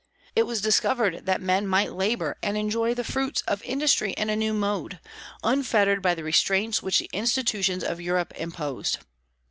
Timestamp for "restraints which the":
6.23-7.09